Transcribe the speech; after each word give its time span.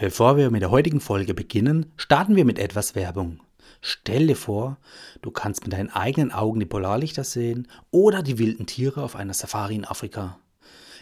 Bevor 0.00 0.36
wir 0.36 0.52
mit 0.52 0.62
der 0.62 0.70
heutigen 0.70 1.00
Folge 1.00 1.34
beginnen, 1.34 1.92
starten 1.96 2.36
wir 2.36 2.44
mit 2.44 2.60
etwas 2.60 2.94
Werbung. 2.94 3.40
Stell 3.80 4.28
dir 4.28 4.36
vor, 4.36 4.78
du 5.22 5.32
kannst 5.32 5.64
mit 5.64 5.72
deinen 5.72 5.90
eigenen 5.90 6.30
Augen 6.30 6.60
die 6.60 6.66
Polarlichter 6.66 7.24
sehen 7.24 7.66
oder 7.90 8.22
die 8.22 8.38
wilden 8.38 8.66
Tiere 8.66 9.02
auf 9.02 9.16
einer 9.16 9.34
Safari 9.34 9.74
in 9.74 9.84
Afrika. 9.84 10.38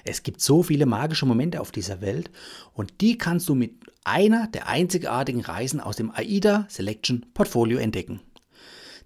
Es 0.05 0.23
gibt 0.23 0.41
so 0.41 0.63
viele 0.63 0.87
magische 0.87 1.27
Momente 1.27 1.61
auf 1.61 1.73
dieser 1.73 2.01
Welt 2.01 2.31
und 2.73 3.03
die 3.03 3.19
kannst 3.19 3.51
du 3.51 3.55
mit 3.55 3.75
einer 4.05 4.49
der 4.49 4.67
einzigartigen 4.67 5.43
Reisen 5.43 5.81
aus 5.81 5.97
dem 5.97 6.11
AIDA 6.11 6.65
Selection 6.71 7.27
Portfolio 7.35 7.79
entdecken. 7.79 8.21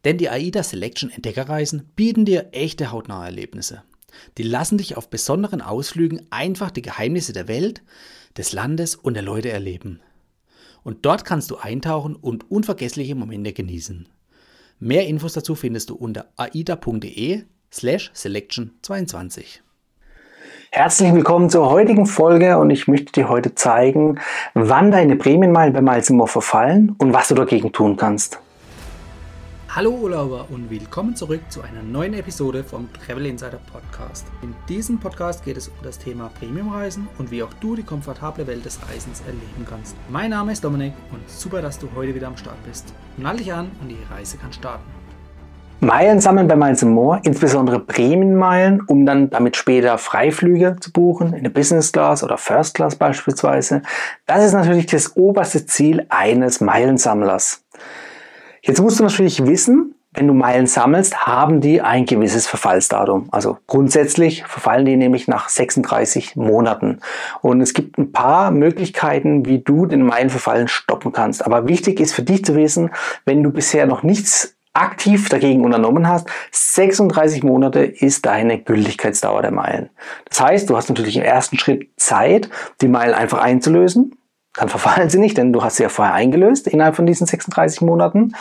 Denn 0.05 0.19
die 0.19 0.31
AIDA 0.31 0.63
Selection 0.63 1.11
Entdeckerreisen 1.11 1.91
bieten 1.97 2.25
dir 2.25 2.51
echte 2.53 2.93
hautnahe 2.93 3.25
Erlebnisse. 3.25 3.83
Die 4.39 4.43
lassen 4.43 4.79
dich 4.79 4.97
auf 4.97 5.11
besonderen 5.11 5.63
Ausflügen 5.63 6.27
einfach 6.31 6.71
die 6.71 6.83
Geheimnisse 6.83 7.33
der 7.33 7.49
Welt, 7.49 7.83
des 8.37 8.53
Landes 8.53 8.95
und 8.95 9.15
der 9.15 9.23
Leute 9.23 9.51
erleben. 9.51 10.01
Und 10.83 11.05
dort 11.05 11.25
kannst 11.25 11.51
du 11.51 11.57
eintauchen 11.57 12.17
und 12.17 12.51
unvergessliche 12.51 13.15
Momente 13.15 13.53
genießen. 13.53 14.09
Mehr 14.79 15.07
Infos 15.07 15.35
dazu 15.35 15.55
findest 15.55 15.91
du 15.91 15.95
unter 15.95 16.33
aida.de 16.37 17.43
slash 17.73 18.11
selection 18.15 18.73
22. 18.83 19.63
Herzlich 20.73 21.13
willkommen 21.13 21.51
zur 21.51 21.69
heutigen 21.69 22.07
Folge 22.07 22.57
und 22.57 22.71
ich 22.71 22.87
möchte 22.89 23.13
dir 23.13 23.29
heute 23.29 23.55
zeigen, 23.55 24.21
wann 24.55 24.91
deine 24.91 25.17
Prämienmeilen 25.17 25.73
bei 25.73 25.83
Miles 25.83 26.11
More 26.11 26.29
verfallen 26.29 26.95
und 26.99 27.13
was 27.13 27.29
du 27.29 27.35
dagegen 27.35 27.73
tun 27.73 27.97
kannst. 27.97 28.39
Hallo 29.73 29.91
Urlauber 29.91 30.47
und 30.51 30.69
willkommen 30.69 31.15
zurück 31.15 31.43
zu 31.49 31.63
einer 31.63 31.81
neuen 31.81 32.13
Episode 32.15 32.65
vom 32.65 32.89
Travel 32.93 33.25
Insider 33.27 33.61
Podcast. 33.73 34.27
In 34.43 34.53
diesem 34.69 34.99
Podcast 34.99 35.45
geht 35.45 35.57
es 35.57 35.69
um 35.69 35.75
das 35.85 35.97
Thema 35.97 36.29
Premiumreisen 36.41 37.07
und 37.19 37.31
wie 37.31 37.41
auch 37.45 37.53
du 37.61 37.77
die 37.77 37.85
komfortable 37.85 38.49
Welt 38.49 38.65
des 38.65 38.81
Reisens 38.89 39.21
erleben 39.21 39.65
kannst. 39.65 39.95
Mein 40.09 40.31
Name 40.31 40.51
ist 40.51 40.65
Dominik 40.65 40.95
und 41.13 41.21
super, 41.31 41.63
dass 41.63 41.79
du 41.79 41.89
heute 41.95 42.17
wieder 42.17 42.27
am 42.27 42.37
Start 42.37 42.57
bist. 42.67 42.93
Nall 43.17 43.37
dich 43.37 43.53
an 43.53 43.71
und 43.81 43.91
die 43.91 43.99
Reise 44.13 44.39
kann 44.39 44.53
starten. 44.53 44.83
Meilen 45.79 46.21
sammeln 46.21 46.49
bei 46.49 46.57
Miles 46.57 46.83
More, 46.83 47.21
insbesondere 47.23 47.79
Prämienmeilen, 47.79 48.81
um 48.89 49.07
dann 49.07 49.31
damit 49.31 49.57
später 49.57 49.99
Freiflüge 49.99 50.79
zu 50.81 50.91
buchen, 50.91 51.33
in 51.33 51.45
der 51.45 51.51
Business 51.51 51.93
Class 51.93 52.25
oder 52.25 52.39
First 52.39 52.75
Class 52.75 52.97
beispielsweise. 52.97 53.83
Das 54.27 54.45
ist 54.45 54.53
natürlich 54.53 54.87
das 54.87 55.15
oberste 55.17 55.65
Ziel 55.65 56.07
eines 56.09 56.61
Meilensammlers. 56.61 57.63
Jetzt 58.71 58.81
musst 58.81 59.01
du 59.01 59.03
natürlich 59.03 59.45
wissen, 59.47 59.97
wenn 60.13 60.29
du 60.29 60.33
Meilen 60.33 60.69
sammelst, 60.69 61.27
haben 61.27 61.61
die 61.61 61.81
ein 61.81 62.07
gewisses 62.07 62.47
Verfallsdatum. 62.47 63.27
Also 63.33 63.59
grundsätzlich 63.67 64.45
verfallen 64.45 64.87
die 64.87 64.97
nämlich 64.97 65.27
nach 65.27 65.49
36 65.49 66.37
Monaten. 66.37 67.01
Und 67.43 67.63
es 67.63 67.75
gibt 67.75 67.99
ein 67.99 68.13
paar 68.13 68.53
Möglichkeiten, 68.53 69.45
wie 69.45 69.59
du 69.59 69.87
den 69.87 70.07
Meilenverfallen 70.07 70.69
stoppen 70.69 71.11
kannst. 71.11 71.45
Aber 71.45 71.67
wichtig 71.67 71.99
ist 71.99 72.13
für 72.13 72.23
dich 72.23 72.45
zu 72.45 72.55
wissen, 72.55 72.91
wenn 73.25 73.43
du 73.43 73.51
bisher 73.51 73.87
noch 73.87 74.05
nichts 74.05 74.55
aktiv 74.73 75.29
dagegen 75.29 75.65
unternommen 75.65 76.07
hast, 76.07 76.29
36 76.53 77.43
Monate 77.43 77.81
ist 77.81 78.25
deine 78.25 78.61
Gültigkeitsdauer 78.61 79.43
der 79.43 79.51
Meilen. 79.51 79.91
Das 80.29 80.41
heißt, 80.41 80.71
du 80.71 80.77
hast 80.77 80.89
natürlich 80.89 81.17
im 81.17 81.25
ersten 81.25 81.59
Schritt 81.59 81.89
Zeit, 81.97 82.49
die 82.81 82.87
Meilen 82.87 83.15
einfach 83.15 83.39
einzulösen 83.43 84.15
dann 84.55 84.69
verfallen 84.69 85.09
sie 85.09 85.19
nicht, 85.19 85.39
denn 85.39 85.53
du 85.53 85.63
hast 85.63 85.77
sie 85.77 85.85
ja 85.85 85.89
vorher 85.89 86.15
eingelöst 86.15 86.67
innerhalb 86.67 86.97
von 86.97 87.07
diesen 87.07 87.27
36 87.27 87.83
Monaten. 87.83 88.35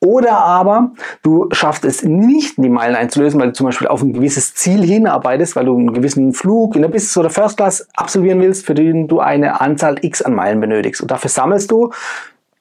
Oder 0.00 0.38
aber 0.38 0.92
du 1.22 1.48
schaffst 1.52 1.84
es 1.84 2.02
nicht, 2.02 2.58
die 2.58 2.68
Meilen 2.68 2.96
einzulösen, 2.96 3.40
weil 3.40 3.48
du 3.48 3.54
zum 3.54 3.66
Beispiel 3.66 3.86
auf 3.86 4.02
ein 4.02 4.12
gewisses 4.12 4.54
Ziel 4.54 4.84
hinarbeitest, 4.84 5.54
weil 5.54 5.64
du 5.64 5.76
einen 5.76 5.94
gewissen 5.94 6.32
Flug 6.32 6.74
in 6.74 6.82
der 6.82 6.88
Business 6.88 7.16
oder 7.16 7.30
First 7.30 7.56
Class 7.56 7.88
absolvieren 7.94 8.40
willst, 8.40 8.66
für 8.66 8.74
den 8.74 9.06
du 9.06 9.20
eine 9.20 9.60
Anzahl 9.60 9.96
X 10.04 10.22
an 10.22 10.34
Meilen 10.34 10.60
benötigst. 10.60 11.00
Und 11.00 11.10
dafür 11.10 11.30
sammelst 11.30 11.70
du 11.70 11.90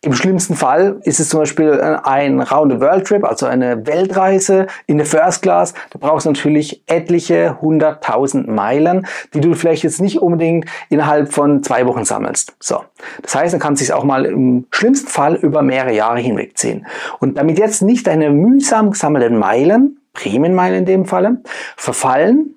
im 0.04 0.14
schlimmsten 0.14 0.56
Fall 0.56 1.00
ist 1.04 1.22
es 1.22 1.30
zum 1.30 1.40
Beispiel 1.40 1.70
äh, 1.70 1.98
ein 2.04 2.42
Round-the-World-Trip, 2.42 3.24
also 3.24 3.46
eine 3.46 3.88
Weltreise 3.88 4.68
in 4.86 4.98
der 4.98 5.06
First 5.06 5.42
Class. 5.42 5.74
Da 5.92 6.00
brauchst 6.00 6.26
du 6.26 6.32
natürlich 6.32 6.84
etliche 6.88 7.62
hunderttausend 7.62 8.50
Meilen, 8.50 9.08
die 9.34 9.40
du 9.40 9.54
vielleicht 9.54 9.84
jetzt 9.84 10.02
nicht 10.02 10.22
unbedingt 10.22 10.66
innerhalb 10.90 11.32
von 11.32 11.64
zwei 11.64 11.88
Wochen 11.88 12.04
sammelst. 12.04 12.54
So. 12.60 12.84
Das 13.22 13.34
heißt, 13.34 13.54
dann 13.54 13.62
kannst 13.62 13.82
du 13.82 13.86
es 13.86 13.92
auch 13.92 14.04
mal 14.04 14.26
im 14.26 14.68
schlimmsten 14.72 15.08
Fall 15.08 15.36
über 15.36 15.62
mehrere 15.62 15.94
Jahre 15.94 16.20
hinwegziehen. 16.20 16.86
Und 17.20 17.38
damit 17.38 17.58
jetzt 17.58 17.82
nicht 17.82 18.06
deine 18.06 18.30
mühsam 18.30 18.92
gesammelten 18.92 19.38
Meilen, 19.38 20.00
Prämienmeilen 20.12 20.80
in 20.80 20.86
dem 20.86 21.06
Falle, 21.06 21.42
verfallen, 21.78 22.56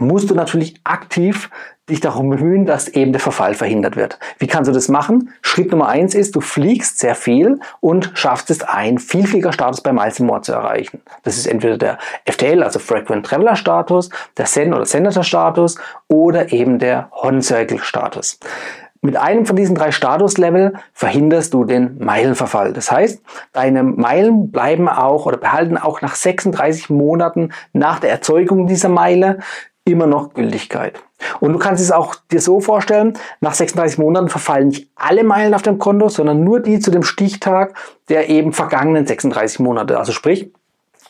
musst 0.00 0.30
du 0.30 0.34
natürlich 0.34 0.80
aktiv 0.84 1.50
dich 1.88 2.00
darum 2.00 2.30
bemühen, 2.30 2.66
dass 2.66 2.88
eben 2.88 3.12
der 3.12 3.20
Verfall 3.20 3.54
verhindert 3.54 3.96
wird. 3.96 4.18
Wie 4.38 4.46
kannst 4.46 4.68
du 4.68 4.74
das 4.74 4.88
machen? 4.88 5.30
Schritt 5.40 5.70
Nummer 5.70 5.88
eins 5.88 6.14
ist, 6.14 6.36
du 6.36 6.40
fliegst 6.40 6.98
sehr 6.98 7.14
viel 7.14 7.60
und 7.80 8.10
schaffst 8.14 8.50
es, 8.50 8.62
einen 8.62 8.98
Vielfliegerstatus 8.98 9.80
bei 9.80 9.92
Miles 9.92 10.20
More 10.20 10.42
zu 10.42 10.52
erreichen. 10.52 11.00
Das 11.22 11.36
ist 11.36 11.46
entweder 11.46 11.78
der 11.78 11.98
FTL, 12.26 12.62
also 12.62 12.78
Frequent 12.78 13.26
Traveler 13.26 13.56
Status, 13.56 14.10
der 14.36 14.46
Sen 14.46 14.74
oder 14.74 14.84
Senator 14.84 15.24
Status 15.24 15.76
oder 16.08 16.52
eben 16.52 16.78
der 16.78 17.10
Hon 17.12 17.42
Circle 17.42 17.78
Status. 17.78 18.38
Mit 19.00 19.16
einem 19.16 19.46
von 19.46 19.54
diesen 19.54 19.76
drei 19.76 19.92
Statuslevel 19.92 20.74
verhinderst 20.92 21.54
du 21.54 21.64
den 21.64 21.98
Meilenverfall. 21.98 22.72
Das 22.72 22.90
heißt, 22.90 23.22
deine 23.52 23.84
Meilen 23.84 24.50
bleiben 24.50 24.88
auch 24.88 25.24
oder 25.24 25.36
behalten 25.36 25.78
auch 25.78 26.02
nach 26.02 26.16
36 26.16 26.90
Monaten 26.90 27.52
nach 27.72 28.00
der 28.00 28.10
Erzeugung 28.10 28.66
dieser 28.66 28.88
Meile 28.88 29.38
immer 29.88 30.06
noch 30.06 30.34
Gültigkeit. 30.34 31.02
Und 31.40 31.52
du 31.52 31.58
kannst 31.58 31.82
es 31.82 31.90
auch 31.90 32.14
dir 32.30 32.40
so 32.40 32.60
vorstellen, 32.60 33.14
nach 33.40 33.54
36 33.54 33.98
Monaten 33.98 34.28
verfallen 34.28 34.68
nicht 34.68 34.90
alle 34.94 35.24
Meilen 35.24 35.54
auf 35.54 35.62
dem 35.62 35.78
Konto, 35.78 36.08
sondern 36.08 36.44
nur 36.44 36.60
die 36.60 36.78
zu 36.78 36.90
dem 36.90 37.02
Stichtag 37.02 37.74
der 38.08 38.30
eben 38.30 38.52
vergangenen 38.52 39.06
36 39.06 39.58
Monate. 39.60 39.98
Also 39.98 40.12
sprich, 40.12 40.50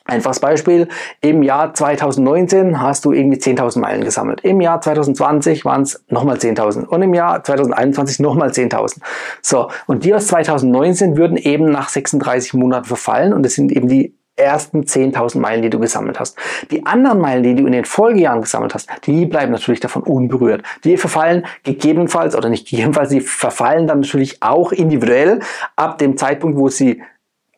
Einfaches 0.08 0.40
Beispiel, 0.40 0.88
im 1.20 1.42
Jahr 1.42 1.74
2019 1.74 2.80
hast 2.80 3.04
du 3.04 3.12
irgendwie 3.12 3.36
10.000 3.36 3.78
Meilen 3.78 4.04
gesammelt. 4.04 4.40
Im 4.40 4.62
Jahr 4.62 4.80
2020 4.80 5.66
waren 5.66 5.82
es 5.82 6.02
nochmal 6.08 6.38
10.000 6.38 6.86
und 6.86 7.02
im 7.02 7.12
Jahr 7.12 7.44
2021 7.44 8.18
nochmal 8.18 8.48
10.000. 8.48 9.00
So, 9.42 9.68
und 9.86 10.04
die 10.04 10.14
aus 10.14 10.28
2019 10.28 11.18
würden 11.18 11.36
eben 11.36 11.70
nach 11.70 11.90
36 11.90 12.54
Monaten 12.54 12.86
verfallen 12.86 13.34
und 13.34 13.42
das 13.42 13.52
sind 13.52 13.70
eben 13.70 13.86
die 13.86 14.17
ersten 14.38 14.82
10.000 14.82 15.38
Meilen, 15.38 15.62
die 15.62 15.70
du 15.70 15.78
gesammelt 15.78 16.20
hast. 16.20 16.36
Die 16.70 16.86
anderen 16.86 17.20
Meilen, 17.20 17.42
die 17.42 17.54
du 17.54 17.66
in 17.66 17.72
den 17.72 17.84
Folgejahren 17.84 18.40
gesammelt 18.40 18.74
hast, 18.74 18.88
die 19.06 19.26
bleiben 19.26 19.52
natürlich 19.52 19.80
davon 19.80 20.02
unberührt. 20.02 20.62
Die 20.84 20.96
verfallen 20.96 21.46
gegebenenfalls 21.64 22.34
oder 22.34 22.48
nicht 22.48 22.68
gegebenenfalls, 22.68 23.10
die 23.10 23.20
verfallen 23.20 23.86
dann 23.86 24.00
natürlich 24.00 24.42
auch 24.42 24.72
individuell 24.72 25.40
ab 25.76 25.98
dem 25.98 26.16
Zeitpunkt, 26.16 26.58
wo 26.58 26.68
sie 26.68 27.02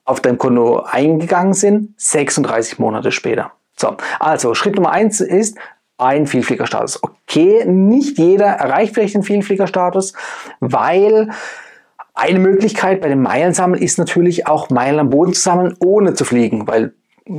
auf 0.05 0.21
dein 0.21 0.39
Konto 0.39 0.81
eingegangen 0.81 1.55
sind, 1.55 1.95
36 2.01 2.79
Monate 2.79 3.13
später. 3.13 3.53
So, 3.77 3.97
also 4.19 4.55
Schritt 4.55 4.75
Nummer 4.75 4.91
eins 4.91 5.21
ist, 5.21 5.57
ein 6.01 6.27
Vielfliegerstatus. 6.27 7.03
Okay, 7.03 7.65
nicht 7.67 8.19
jeder 8.19 8.47
erreicht 8.47 8.95
vielleicht 8.95 9.15
den 9.15 9.23
Vielfliegerstatus, 9.23 10.15
weil 10.61 11.29
eine 12.15 12.39
Möglichkeit 12.39 13.01
bei 13.01 13.09
dem 13.09 13.23
Meilensammeln 13.23 13.83
ist 13.83 13.99
natürlich 13.99 14.47
auch 14.47 14.71
Meilen 14.71 14.99
am 14.99 15.11
Boden 15.11 15.33
zu 15.33 15.41
sammeln, 15.41 15.75
ohne 15.81 16.15
zu 16.15 16.25
fliegen, 16.25 16.67
weil 16.67 16.93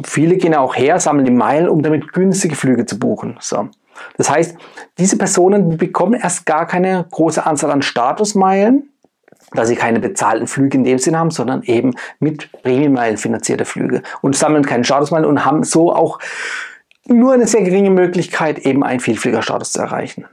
viele 0.06 0.38
gehen 0.38 0.56
auch 0.56 0.76
her, 0.76 1.00
sammeln 1.00 1.26
die 1.26 1.32
Meilen, 1.32 1.70
um 1.70 1.82
damit 1.82 2.14
günstige 2.14 2.56
Flüge 2.56 2.86
zu 2.86 2.98
buchen. 2.98 3.38
So. 3.40 3.70
Das 4.18 4.30
heißt, 4.30 4.58
diese 4.98 5.18
Personen 5.18 5.78
bekommen 5.78 6.14
erst 6.14 6.46
gar 6.46 6.66
keine 6.66 7.06
große 7.12 7.46
Anzahl 7.46 7.72
an 7.72 7.82
Statusmeilen, 7.82 8.90
da 9.54 9.66
sie 9.66 9.76
keine 9.76 10.00
bezahlten 10.00 10.48
Flüge 10.48 10.78
in 10.78 10.84
dem 10.84 10.98
Sinn 10.98 11.18
haben, 11.18 11.32
sondern 11.32 11.64
eben 11.64 11.94
mit 12.20 12.52
Prämienmeilen 12.64 13.18
finanzierte 13.18 13.66
Flüge 13.66 14.02
und 14.22 14.36
sammeln 14.36 14.66
keine 14.66 14.84
Statusmeilen 14.84 15.28
und 15.28 15.46
haben 15.46 15.64
so 15.64 15.94
auch 15.94 16.20
nur 17.06 17.34
eine 17.34 17.48
sehr 17.48 17.64
geringe 17.64 17.90
Möglichkeit, 17.90 18.60
eben 18.60 18.84
einen 18.84 19.00
Vielfliegerstatus 19.00 19.74
zu 19.74 19.82
erreichen. 19.82 20.26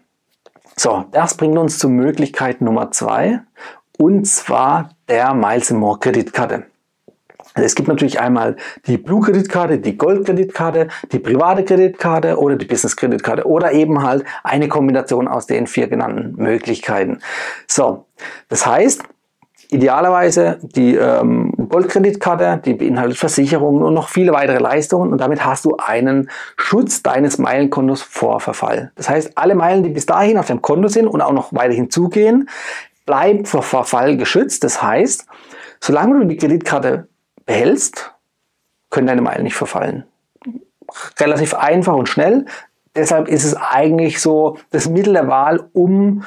So, 0.76 1.06
das 1.10 1.36
bringt 1.36 1.58
uns 1.58 1.78
zur 1.78 1.90
Möglichkeit 1.90 2.60
Nummer 2.60 2.92
zwei 2.92 3.40
und 3.98 4.26
zwar 4.26 4.90
der 5.08 5.34
Miles 5.34 5.70
More 5.70 5.98
Kreditkarte. 5.98 6.64
Also 7.54 7.66
es 7.66 7.74
gibt 7.74 7.88
natürlich 7.88 8.20
einmal 8.20 8.56
die 8.86 8.98
Blue-Kreditkarte, 8.98 9.78
die 9.78 9.98
Gold-Kreditkarte, 9.98 10.88
die 11.10 11.18
private 11.18 11.64
Kreditkarte 11.64 12.38
oder 12.38 12.56
die 12.56 12.66
Business-Kreditkarte 12.66 13.46
oder 13.46 13.72
eben 13.72 14.02
halt 14.02 14.24
eine 14.44 14.68
Kombination 14.68 15.26
aus 15.26 15.46
den 15.46 15.66
vier 15.66 15.88
genannten 15.88 16.40
Möglichkeiten. 16.40 17.18
So, 17.66 18.06
das 18.48 18.64
heißt, 18.64 19.02
idealerweise 19.70 20.58
die 20.62 20.94
ähm, 20.94 21.52
Gold-Kreditkarte, 21.68 22.62
die 22.64 22.74
beinhaltet 22.74 23.18
Versicherungen 23.18 23.82
und 23.82 23.92
noch 23.92 24.08
viele 24.08 24.32
weitere 24.32 24.58
Leistungen 24.58 25.12
und 25.12 25.20
damit 25.20 25.44
hast 25.44 25.64
du 25.64 25.76
einen 25.76 26.30
Schutz 26.56 27.02
deines 27.02 27.38
Meilenkontos 27.38 28.02
vor 28.02 28.40
Verfall. 28.40 28.92
Das 28.94 29.08
heißt, 29.08 29.32
alle 29.36 29.54
Meilen, 29.54 29.82
die 29.82 29.90
bis 29.90 30.06
dahin 30.06 30.38
auf 30.38 30.46
deinem 30.46 30.62
Konto 30.62 30.88
sind 30.88 31.06
und 31.06 31.20
auch 31.20 31.32
noch 31.32 31.52
weiterhin 31.52 31.90
zugehen, 31.90 32.48
bleibt 33.08 33.48
vor 33.48 33.62
Verfall 33.62 34.18
geschützt. 34.18 34.62
Das 34.64 34.82
heißt, 34.82 35.26
solange 35.80 36.20
du 36.20 36.26
die 36.26 36.36
Kreditkarte 36.36 37.08
behältst, 37.46 38.12
können 38.90 39.06
deine 39.06 39.22
Meilen 39.22 39.44
nicht 39.44 39.56
verfallen. 39.56 40.04
Relativ 41.18 41.54
einfach 41.54 41.94
und 41.94 42.10
schnell. 42.10 42.44
Deshalb 42.94 43.28
ist 43.28 43.44
es 43.44 43.56
eigentlich 43.56 44.20
so 44.20 44.58
das 44.70 44.90
Mittel 44.90 45.14
der 45.14 45.26
Wahl, 45.26 45.70
um 45.72 46.24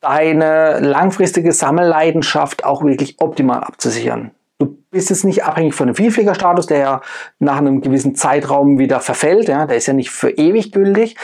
deine 0.00 0.80
langfristige 0.80 1.52
Sammelleidenschaft 1.52 2.64
auch 2.64 2.82
wirklich 2.82 3.20
optimal 3.20 3.62
abzusichern. 3.62 4.32
Du 4.58 4.76
bist 4.90 5.10
jetzt 5.10 5.24
nicht 5.24 5.44
abhängig 5.44 5.74
von 5.74 5.86
dem 5.86 5.94
Vielfliegerstatus, 5.94 6.66
der 6.66 6.78
ja 6.78 7.00
nach 7.38 7.58
einem 7.58 7.80
gewissen 7.80 8.16
Zeitraum 8.16 8.78
wieder 8.78 8.98
verfällt. 8.98 9.46
Ja, 9.46 9.66
der 9.66 9.76
ist 9.76 9.86
ja 9.86 9.92
nicht 9.92 10.10
für 10.10 10.30
ewig 10.30 10.72
gültig. 10.72 11.16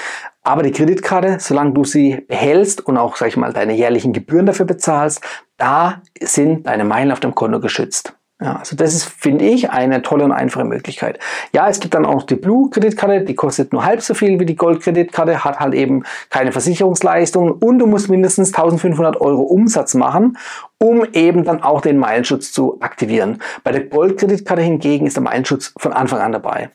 Aber 0.50 0.64
die 0.64 0.73
Kreditkarte, 0.73 1.37
solange 1.38 1.75
du 1.75 1.85
sie 1.85 2.25
behältst 2.26 2.85
und 2.85 2.97
auch, 2.97 3.14
sag 3.14 3.29
ich 3.29 3.37
mal, 3.37 3.52
deine 3.52 3.73
jährlichen 3.73 4.12
Gebühren 4.12 4.47
dafür 4.47 4.67
bezahlst, 4.67 5.20
da 5.58 6.02
sind 6.20 6.67
deine 6.67 6.82
Meilen 6.85 7.12
auf 7.12 7.20
dem 7.20 7.37
Konto 7.37 7.61
geschützt. 7.61 8.17
Ja, 8.43 8.56
also 8.56 8.75
das 8.75 8.93
ist, 8.93 9.05
finde 9.05 9.44
ich, 9.44 9.70
eine 9.70 10.02
tolle 10.02 10.25
und 10.25 10.32
einfache 10.32 10.64
Möglichkeit. 10.64 11.20
Ja, 11.52 11.69
es 11.69 11.79
gibt 11.79 11.94
dann 11.94 12.05
auch 12.05 12.25
die 12.25 12.35
Blue-Kreditkarte, 12.35 13.20
die 13.20 13.37
kostet 13.37 13.73
nur 13.73 13.85
halb 13.85 14.02
so 14.02 14.12
viel 14.12 14.41
wie 14.41 14.44
die 14.44 14.56
Gold-Kreditkarte, 14.56 15.44
hat 15.44 15.61
halt 15.61 15.75
eben 15.75 16.02
keine 16.31 16.50
Versicherungsleistung 16.50 17.52
und 17.52 17.79
du 17.79 17.87
musst 17.87 18.11
mindestens 18.11 18.52
1500 18.52 19.20
Euro 19.20 19.43
Umsatz 19.43 19.94
machen, 19.94 20.37
um 20.79 21.05
eben 21.12 21.44
dann 21.44 21.62
auch 21.62 21.81
den 21.81 21.97
Meilenschutz 21.97 22.50
zu 22.50 22.81
aktivieren. 22.81 23.41
Bei 23.62 23.70
der 23.70 23.85
Gold-Kreditkarte 23.85 24.62
hingegen 24.62 25.06
ist 25.06 25.14
der 25.14 25.23
Meilenschutz 25.23 25.73
von 25.79 25.93
Anfang 25.93 26.19
an 26.19 26.32
dabei. 26.32 26.70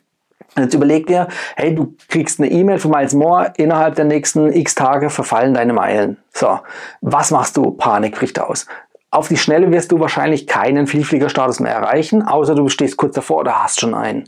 Jetzt 0.58 0.74
überleg 0.74 1.06
dir, 1.06 1.28
hey, 1.54 1.74
du 1.74 1.94
kriegst 2.08 2.40
eine 2.40 2.50
E-Mail 2.50 2.78
von 2.78 2.90
Miles 2.90 3.12
Moore, 3.12 3.52
innerhalb 3.56 3.94
der 3.94 4.06
nächsten 4.06 4.52
x 4.52 4.74
Tage 4.74 5.10
verfallen 5.10 5.52
deine 5.52 5.74
Meilen. 5.74 6.16
So, 6.32 6.60
was 7.02 7.30
machst 7.30 7.56
du? 7.56 7.72
Panik 7.72 8.16
bricht 8.16 8.40
aus. 8.40 8.66
Auf 9.10 9.28
die 9.28 9.36
Schnelle 9.36 9.70
wirst 9.70 9.92
du 9.92 10.00
wahrscheinlich 10.00 10.46
keinen 10.46 10.86
Vielfliegerstatus 10.86 11.60
mehr 11.60 11.74
erreichen, 11.74 12.22
außer 12.22 12.54
du 12.54 12.68
stehst 12.68 12.96
kurz 12.96 13.14
davor 13.14 13.38
oder 13.38 13.62
hast 13.62 13.80
schon 13.80 13.94
einen. 13.94 14.24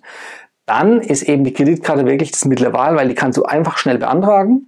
Dann 0.67 1.01
ist 1.01 1.23
eben 1.23 1.45
die 1.45 1.55
Kreditkarte 1.55 2.05
wirklich 2.05 2.31
das 2.31 2.45
Mittel 2.45 2.65
der 2.65 2.73
Wahl, 2.75 2.95
weil 2.97 3.09
die 3.09 3.15
kannst 3.15 3.39
du 3.39 3.45
einfach 3.45 3.79
schnell 3.79 3.99
beantragen. 3.99 4.67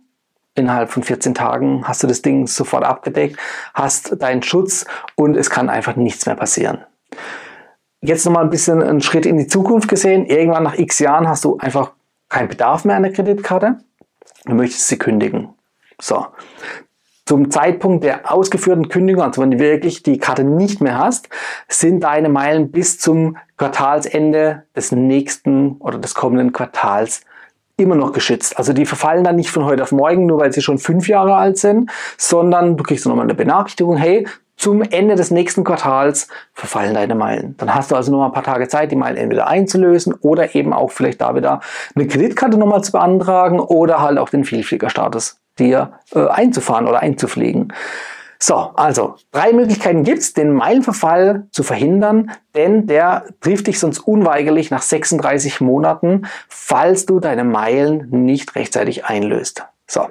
Innerhalb 0.55 0.91
von 0.91 1.03
14 1.03 1.35
Tagen 1.35 1.87
hast 1.87 2.03
du 2.03 2.07
das 2.07 2.23
Ding 2.23 2.47
sofort 2.47 2.85
abgedeckt, 2.85 3.39
hast 3.75 4.21
deinen 4.21 4.43
Schutz 4.43 4.87
und 5.15 5.37
es 5.37 5.51
kann 5.51 5.69
einfach 5.69 5.95
nichts 5.95 6.25
mehr 6.27 6.37
passieren 6.37 6.85
jetzt 8.03 8.25
nochmal 8.25 8.45
ein 8.45 8.51
bisschen 8.51 8.83
einen 8.83 9.01
Schritt 9.01 9.27
in 9.27 9.37
die 9.37 9.47
Zukunft 9.47 9.89
gesehen. 9.89 10.27
Irgendwann 10.27 10.63
nach 10.63 10.79
x 10.79 10.99
Jahren 10.99 11.29
hast 11.29 11.45
du 11.45 11.59
einfach 11.59 11.93
keinen 12.29 12.49
Bedarf 12.49 12.85
mehr 12.85 12.97
an 12.97 13.03
der 13.03 13.13
Kreditkarte. 13.13 13.79
Du 14.45 14.55
möchtest 14.55 14.89
sie 14.89 14.99
kündigen. 14.99 15.51
So. 16.01 16.27
Zum 17.27 17.51
Zeitpunkt 17.51 18.03
der 18.03 18.33
ausgeführten 18.33 18.89
Kündigung, 18.89 19.23
also 19.23 19.41
wenn 19.41 19.53
du 19.53 19.61
wirklich 19.61 20.03
die 20.03 20.19
Karte 20.19 20.43
nicht 20.43 20.81
mehr 20.81 20.99
hast, 20.99 21.29
sind 21.69 22.03
deine 22.03 22.29
Meilen 22.29 22.73
bis 22.73 22.99
zum 22.99 23.37
Quartalsende 23.57 24.65
des 24.75 24.91
nächsten 24.91 25.77
oder 25.77 25.99
des 25.99 26.15
kommenden 26.15 26.53
Quartals 26.53 27.21
immer 27.77 27.95
noch 27.95 28.13
geschützt. 28.13 28.59
Also 28.59 28.73
die 28.73 28.85
verfallen 28.85 29.23
dann 29.23 29.37
nicht 29.37 29.51
von 29.51 29.65
heute 29.65 29.83
auf 29.83 29.93
morgen, 29.93 30.27
nur 30.27 30.41
weil 30.41 30.53
sie 30.53 30.61
schon 30.61 30.79
fünf 30.79 31.07
Jahre 31.09 31.37
alt 31.37 31.59
sind, 31.59 31.91
sondern 32.17 32.77
du 32.77 32.83
kriegst 32.83 33.07
nochmal 33.07 33.25
eine 33.25 33.35
Benachrichtigung, 33.35 33.97
hey, 33.97 34.27
zum 34.61 34.83
Ende 34.83 35.15
des 35.15 35.31
nächsten 35.31 35.65
Quartals 35.65 36.29
verfallen 36.53 36.93
deine 36.93 37.15
Meilen. 37.15 37.55
Dann 37.57 37.75
hast 37.75 37.91
du 37.91 37.97
also 37.97 38.13
noch 38.13 38.19
mal 38.19 38.27
ein 38.27 38.33
paar 38.33 38.43
Tage 38.43 38.69
Zeit, 38.69 38.93
die 38.93 38.97
Meilen 38.97 39.17
entweder 39.17 39.47
einzulösen 39.47 40.13
oder 40.21 40.55
eben 40.55 40.75
auch 40.75 40.91
vielleicht 40.91 41.23
da 41.23 41.35
wieder 41.35 41.61
eine 41.95 42.07
Kreditkarte 42.07 42.59
nochmal 42.59 42.85
zu 42.85 42.93
beantragen 42.93 43.59
oder 43.59 44.03
halt 44.03 44.19
auch 44.19 44.29
den 44.29 44.45
Vielfliegerstatus 44.45 45.39
dir 45.59 45.93
äh, 46.15 46.27
einzufahren 46.27 46.87
oder 46.87 47.01
einzufliegen. 47.01 47.73
So, 48.39 48.55
also 48.55 49.15
drei 49.33 49.55
Möglichkeiten 49.55 50.05
gibt's, 50.05 50.35
den 50.35 50.53
Meilenverfall 50.53 51.47
zu 51.53 51.63
verhindern, 51.63 52.31
denn 52.55 52.87
der 52.87 53.25
trifft 53.41 53.67
dich 53.67 53.79
sonst 53.79 54.01
unweigerlich 54.01 54.71
nach 54.71 54.83
36 54.83 55.63
Monaten, 55.63 56.27
falls 56.49 57.07
du 57.07 57.19
deine 57.19 57.45
Meilen 57.45 58.09
nicht 58.11 58.57
rechtzeitig 58.57 59.07
einlöst. 59.07 59.65
So, 59.87 60.07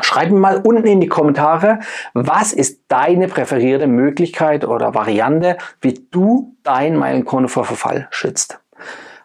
Schreib 0.00 0.30
mir 0.30 0.38
mal 0.38 0.60
unten 0.64 0.86
in 0.86 1.00
die 1.00 1.08
Kommentare, 1.08 1.80
was 2.14 2.52
ist 2.52 2.82
deine 2.88 3.28
präferierte 3.28 3.86
Möglichkeit 3.86 4.66
oder 4.66 4.94
Variante, 4.94 5.56
wie 5.80 5.94
du 6.10 6.56
dein 6.62 6.96
Meilenkonto 6.96 7.48
vor 7.48 7.64
Verfall 7.64 8.08
schützt. 8.10 8.60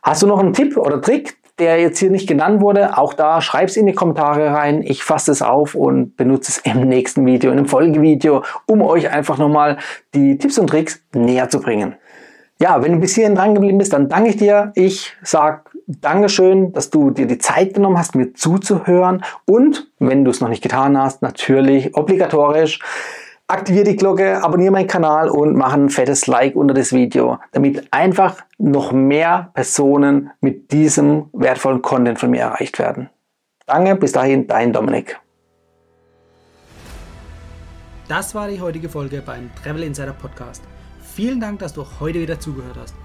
Hast 0.04 0.22
du 0.22 0.28
noch 0.28 0.40
einen 0.40 0.54
Tipp 0.54 0.78
oder 0.78 1.02
Trick, 1.02 1.38
der 1.58 1.80
jetzt 1.80 1.98
hier 2.00 2.12
nicht 2.12 2.28
genannt 2.28 2.62
wurde? 2.62 2.98
Auch 2.98 3.14
da 3.14 3.42
schreib 3.42 3.70
es 3.70 3.78
in 3.78 3.88
die 3.88 3.94
Kommentare 3.94 4.52
rein. 4.52 4.84
Ich 4.84 5.04
fasse 5.04 5.32
es 5.32 5.42
auf 5.42 5.74
und 5.74 6.16
benutze 6.18 6.52
es 6.52 6.58
im 6.60 6.88
nächsten 6.88 7.26
Video, 7.26 7.52
in 7.52 7.58
einem 7.58 7.68
Folgevideo, 7.68 8.44
um 8.68 8.82
euch 8.82 9.10
einfach 9.10 9.38
nochmal 9.38 9.78
die 10.14 10.38
Tipps 10.38 10.60
und 10.60 10.68
Tricks 10.68 11.02
näher 11.14 11.50
zu 11.50 11.60
bringen. 11.60 11.96
Ja, 12.60 12.82
wenn 12.84 12.94
du 12.94 13.00
bis 13.00 13.16
hierhin 13.16 13.36
dran 13.36 13.54
geblieben 13.54 13.78
bist, 13.78 13.94
dann 13.94 14.08
danke 14.08 14.30
ich 14.30 14.38
dir. 14.38 14.72
Ich 14.76 15.14
sag 15.24 15.75
Dankeschön, 15.88 16.74
dass 16.74 16.90
du 16.90 17.12
dir 17.12 17.28
die 17.28 17.38
Zeit 17.38 17.76
genommen 17.76 17.98
hast, 17.98 18.16
mir 18.16 18.34
zuzuhören. 18.34 19.24
Und 19.46 19.92
wenn 20.00 20.26
du 20.26 20.32
es 20.32 20.42
noch 20.42 20.50
nicht 20.50 20.64
getan 20.64 20.98
hast, 20.98 21.22
natürlich 21.22 21.96
obligatorisch. 21.96 22.80
Aktiviere 23.48 23.86
die 23.86 23.96
Glocke, 23.96 24.44
abonniere 24.44 24.72
meinen 24.72 24.88
Kanal 24.88 25.30
und 25.30 25.56
mach 25.56 25.74
ein 25.74 25.90
fettes 25.90 26.26
Like 26.26 26.56
unter 26.56 26.74
das 26.74 26.92
Video, 26.92 27.38
damit 27.52 27.88
einfach 27.92 28.38
noch 28.58 28.92
mehr 28.92 29.52
Personen 29.54 30.32
mit 30.42 30.72
diesem 30.72 31.30
wertvollen 31.32 31.84
Content 31.84 32.18
von 32.18 32.32
mir 32.32 32.42
erreicht 32.42 32.80
werden. 32.80 33.12
Danke, 33.68 33.96
bis 33.96 34.14
dahin, 34.14 34.48
dein 34.48 34.74
Dominik. 34.74 35.20
Das 38.08 38.34
war 38.34 38.48
die 38.48 38.60
heutige 38.60 38.90
Folge 38.90 39.22
beim 39.24 39.52
Travel 39.64 39.84
Insider 39.84 40.14
Podcast. 40.14 40.64
Vielen 41.02 41.40
Dank, 41.40 41.60
dass 41.60 41.74
du 41.74 41.86
heute 42.00 42.20
wieder 42.20 42.40
zugehört 42.40 42.78
hast. 42.82 43.05